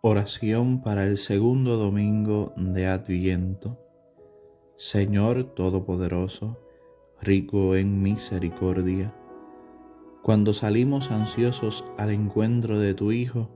[0.00, 3.80] Oración para el segundo domingo de Adviento.
[4.76, 6.56] Señor Todopoderoso,
[7.20, 9.12] rico en misericordia,
[10.22, 13.50] cuando salimos ansiosos al encuentro de tu Hijo,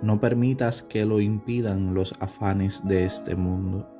[0.00, 3.90] no permitas que lo impidan los afanes de este mundo.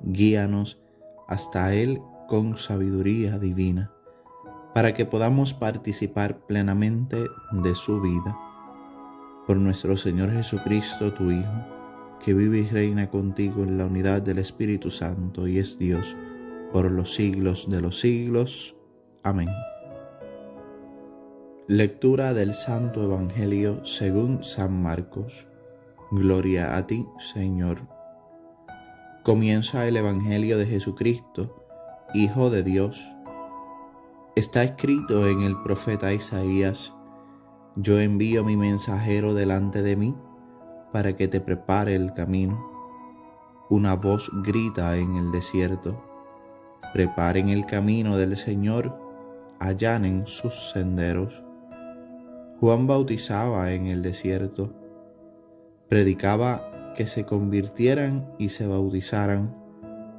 [0.00, 0.80] Guíanos
[1.28, 3.92] hasta Él con sabiduría divina,
[4.72, 7.22] para que podamos participar plenamente
[7.52, 8.45] de su vida
[9.46, 11.64] por nuestro Señor Jesucristo, tu Hijo,
[12.24, 16.16] que vive y reina contigo en la unidad del Espíritu Santo y es Dios
[16.72, 18.76] por los siglos de los siglos.
[19.22, 19.48] Amén.
[21.68, 25.46] Lectura del Santo Evangelio según San Marcos.
[26.10, 27.80] Gloria a ti, Señor.
[29.24, 31.66] Comienza el Evangelio de Jesucristo,
[32.14, 33.00] Hijo de Dios.
[34.36, 36.92] Está escrito en el profeta Isaías,
[37.76, 40.14] yo envío mi mensajero delante de mí
[40.92, 42.72] para que te prepare el camino.
[43.68, 46.02] Una voz grita en el desierto,
[46.94, 48.98] preparen el camino del Señor,
[49.58, 51.42] allanen sus senderos.
[52.60, 54.72] Juan bautizaba en el desierto,
[55.90, 59.54] predicaba que se convirtieran y se bautizaran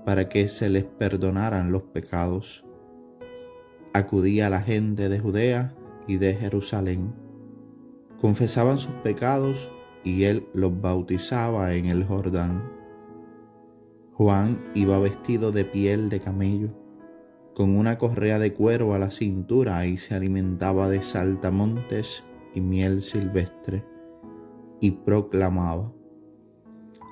[0.06, 2.64] para que se les perdonaran los pecados.
[3.94, 5.74] Acudía la gente de Judea
[6.06, 7.27] y de Jerusalén
[8.22, 9.70] confesaban sus pecados
[10.04, 12.64] y él los bautizaba en el Jordán.
[14.14, 16.70] Juan iba vestido de piel de camello,
[17.54, 22.24] con una correa de cuero a la cintura y se alimentaba de saltamontes
[22.54, 23.84] y miel silvestre,
[24.80, 25.92] y proclamaba,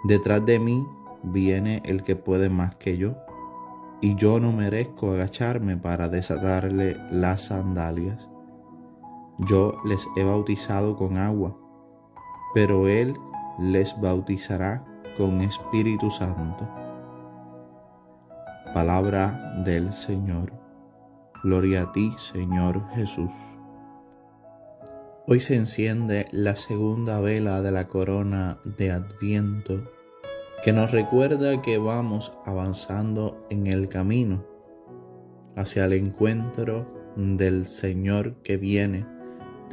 [0.07, 0.85] Detrás de mí
[1.23, 3.15] viene el que puede más que yo,
[4.01, 8.29] y yo no merezco agacharme para desatarle las sandalias.
[9.37, 11.57] Yo les he bautizado con agua,
[12.53, 13.15] pero Él
[13.59, 14.85] les bautizará
[15.17, 16.65] con Espíritu Santo.
[18.73, 20.53] Palabra del Señor.
[21.43, 23.31] Gloria a ti, Señor Jesús.
[25.27, 29.83] Hoy se enciende la segunda vela de la corona de Adviento,
[30.63, 34.45] que nos recuerda que vamos avanzando en el camino
[35.57, 36.87] hacia el encuentro
[37.17, 39.14] del Señor que viene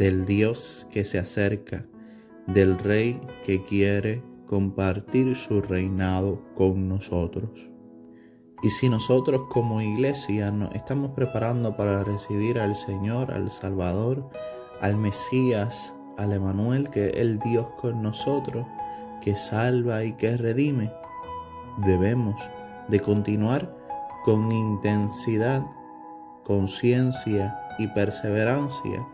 [0.02, 1.86] del Dios que se acerca,
[2.48, 7.70] del Rey que quiere compartir su reinado con nosotros.
[8.64, 14.28] Y si nosotros como iglesia nos estamos preparando para recibir al Señor, al Salvador,
[14.80, 18.66] al Mesías, al Emanuel, que es el Dios con nosotros,
[19.20, 20.92] que salva y que redime,
[21.86, 22.42] debemos
[22.88, 23.72] de continuar
[24.24, 25.64] con intensidad,
[26.42, 29.06] conciencia y perseverancia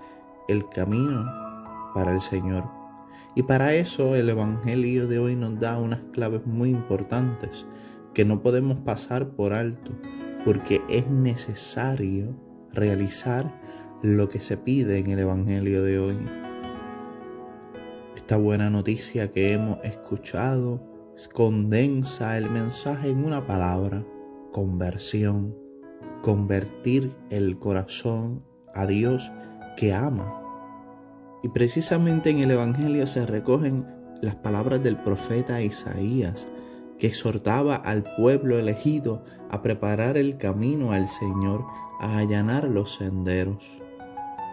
[0.49, 1.25] el camino
[1.95, 2.65] para el Señor.
[3.35, 7.67] Y para eso el Evangelio de hoy nos da unas claves muy importantes
[8.15, 9.93] que no podemos pasar por alto
[10.45, 12.35] porque es necesario
[12.73, 13.55] realizar
[14.03, 16.19] lo que se pide en el Evangelio de hoy.
[18.17, 20.83] Esta buena noticia que hemos escuchado
[21.33, 24.05] condensa el mensaje en una palabra,
[24.53, 25.57] conversión,
[26.23, 28.45] convertir el corazón
[28.75, 29.33] a Dios
[29.79, 30.43] que ama.
[31.45, 33.87] Y precisamente en el Evangelio se recogen
[34.21, 36.49] las palabras del profeta Isaías,
[36.99, 41.65] que exhortaba al pueblo elegido a preparar el camino al Señor,
[42.01, 43.65] a allanar los senderos.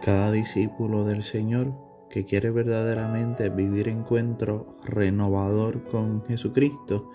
[0.04, 1.74] Cada discípulo del Señor
[2.08, 7.10] que quiere verdaderamente vivir encuentro renovador con Jesucristo,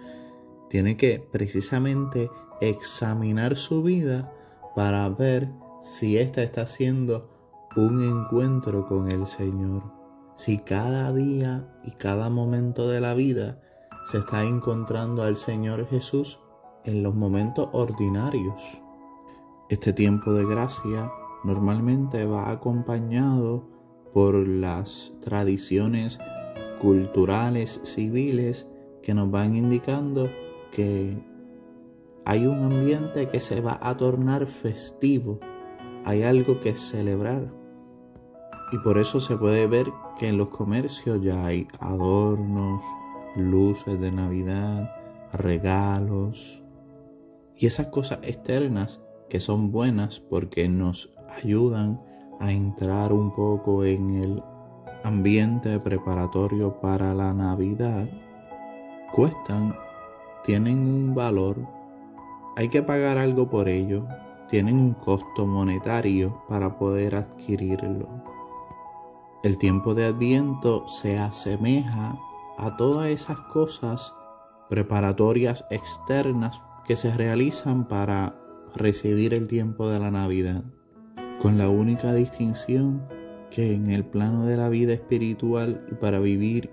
[0.69, 2.29] tiene que precisamente
[2.61, 4.33] examinar su vida
[4.75, 5.49] para ver
[5.81, 7.30] si ésta está siendo
[7.77, 9.83] un encuentro con el Señor.
[10.35, 13.61] Si cada día y cada momento de la vida
[14.07, 16.41] se está encontrando al Señor Jesús
[16.85, 18.83] en los momentos ordinarios.
[19.69, 21.13] Este tiempo de gracia
[21.45, 23.69] normalmente va acompañado
[24.13, 26.19] por las tradiciones
[26.81, 28.67] culturales, civiles,
[29.03, 30.29] que nos van indicando
[30.73, 31.23] que
[32.25, 35.39] hay un ambiente que se va a tornar festivo,
[36.05, 37.60] hay algo que celebrar.
[38.73, 42.83] Y por eso se puede ver que en los comercios ya hay adornos,
[43.37, 44.91] luces de Navidad,
[45.33, 46.63] regalos.
[47.57, 51.11] Y esas cosas externas que son buenas porque nos
[51.43, 52.01] ayudan
[52.41, 54.43] a entrar un poco en el
[55.05, 58.09] ambiente preparatorio para la Navidad,
[59.13, 59.75] cuestan,
[60.45, 61.57] tienen un valor,
[62.57, 64.07] hay que pagar algo por ello,
[64.49, 68.09] tienen un costo monetario para poder adquirirlo.
[69.43, 72.19] El tiempo de Adviento se asemeja
[72.59, 74.13] a todas esas cosas
[74.69, 78.35] preparatorias externas que se realizan para
[78.75, 80.63] recibir el tiempo de la Navidad,
[81.41, 83.03] con la única distinción
[83.51, 86.71] que en el plano de la vida espiritual y para vivir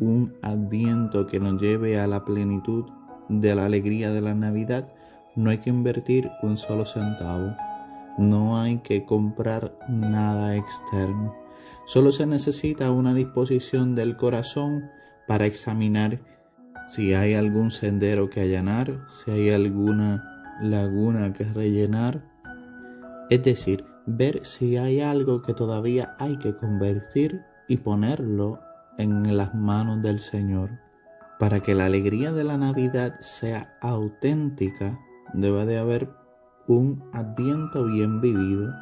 [0.00, 2.84] un adviento que nos lleve a la plenitud
[3.28, 4.88] de la alegría de la Navidad,
[5.34, 7.56] no hay que invertir un solo centavo,
[8.18, 11.43] no hay que comprar nada externo.
[11.86, 14.90] Solo se necesita una disposición del corazón
[15.26, 16.20] para examinar
[16.88, 22.24] si hay algún sendero que allanar, si hay alguna laguna que rellenar.
[23.28, 28.60] Es decir, ver si hay algo que todavía hay que convertir y ponerlo
[28.96, 30.70] en las manos del Señor.
[31.38, 34.98] Para que la alegría de la Navidad sea auténtica,
[35.34, 36.10] debe de haber
[36.66, 38.72] un adviento bien vivido,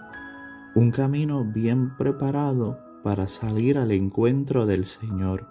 [0.74, 5.48] un camino bien preparado para salir al encuentro del Señor.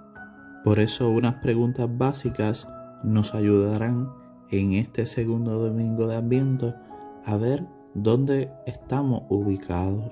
[0.64, 2.68] Por eso unas preguntas básicas
[3.04, 4.10] nos ayudarán
[4.50, 6.76] en este segundo domingo de Adviento
[7.24, 10.12] a ver dónde estamos ubicados.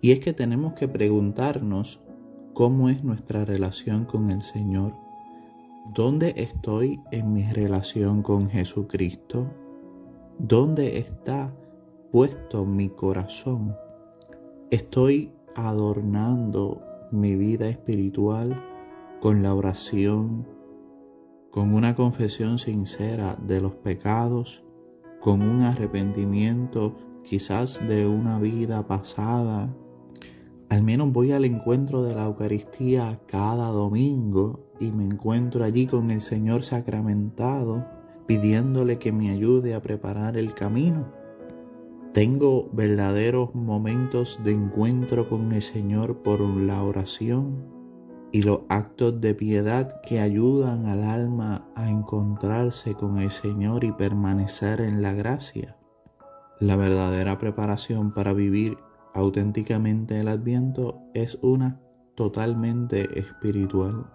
[0.00, 2.00] Y es que tenemos que preguntarnos
[2.52, 4.94] cómo es nuestra relación con el Señor.
[5.94, 9.46] ¿Dónde estoy en mi relación con Jesucristo?
[10.38, 11.54] ¿Dónde está
[12.10, 13.76] puesto mi corazón?
[14.70, 18.62] ¿Estoy adornando mi vida espiritual
[19.20, 20.46] con la oración,
[21.50, 24.62] con una confesión sincera de los pecados,
[25.20, 29.74] con un arrepentimiento quizás de una vida pasada.
[30.68, 36.10] Al menos voy al encuentro de la Eucaristía cada domingo y me encuentro allí con
[36.10, 37.86] el Señor sacramentado,
[38.26, 41.23] pidiéndole que me ayude a preparar el camino.
[42.14, 47.66] Tengo verdaderos momentos de encuentro con el Señor por la oración
[48.30, 53.90] y los actos de piedad que ayudan al alma a encontrarse con el Señor y
[53.90, 55.76] permanecer en la gracia.
[56.60, 58.78] La verdadera preparación para vivir
[59.12, 61.80] auténticamente el adviento es una
[62.14, 64.06] totalmente espiritual.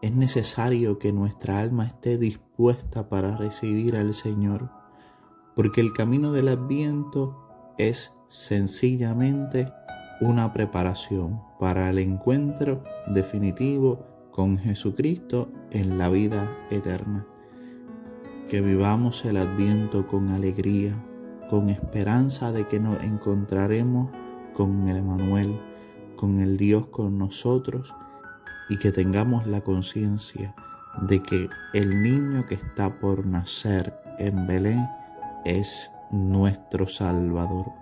[0.00, 4.77] Es necesario que nuestra alma esté dispuesta para recibir al Señor,
[5.58, 7.36] porque el camino del adviento
[7.78, 9.72] es sencillamente
[10.20, 17.26] una preparación para el encuentro definitivo con Jesucristo en la vida eterna.
[18.48, 20.94] Que vivamos el adviento con alegría,
[21.50, 24.12] con esperanza de que nos encontraremos
[24.54, 25.60] con el Emanuel,
[26.14, 27.92] con el Dios con nosotros
[28.70, 30.54] y que tengamos la conciencia
[31.02, 34.86] de que el niño que está por nacer en Belén
[35.48, 37.72] es nuestro Salvador.